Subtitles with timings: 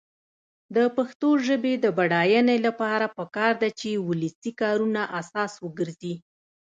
[0.75, 6.13] د پښتو ژبې د بډاینې لپاره پکار ده چې ولسي کارونه اساس وګرځي.